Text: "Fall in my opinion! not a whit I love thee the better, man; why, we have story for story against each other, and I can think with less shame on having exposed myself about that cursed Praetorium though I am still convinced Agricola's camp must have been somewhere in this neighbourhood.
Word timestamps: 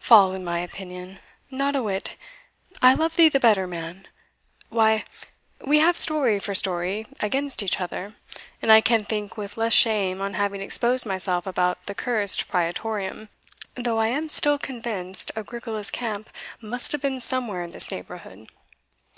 "Fall 0.00 0.34
in 0.34 0.44
my 0.44 0.58
opinion! 0.58 1.18
not 1.50 1.74
a 1.74 1.82
whit 1.82 2.14
I 2.82 2.92
love 2.92 3.14
thee 3.16 3.30
the 3.30 3.40
better, 3.40 3.66
man; 3.66 4.06
why, 4.68 5.06
we 5.64 5.78
have 5.78 5.96
story 5.96 6.38
for 6.38 6.54
story 6.54 7.06
against 7.20 7.62
each 7.62 7.80
other, 7.80 8.14
and 8.60 8.70
I 8.70 8.82
can 8.82 9.04
think 9.06 9.38
with 9.38 9.56
less 9.56 9.72
shame 9.72 10.20
on 10.20 10.34
having 10.34 10.60
exposed 10.60 11.06
myself 11.06 11.46
about 11.46 11.84
that 11.86 11.96
cursed 11.96 12.48
Praetorium 12.48 13.30
though 13.76 13.96
I 13.96 14.08
am 14.08 14.28
still 14.28 14.58
convinced 14.58 15.32
Agricola's 15.34 15.90
camp 15.90 16.28
must 16.60 16.92
have 16.92 17.00
been 17.00 17.18
somewhere 17.18 17.62
in 17.64 17.70
this 17.70 17.90
neighbourhood. 17.90 18.48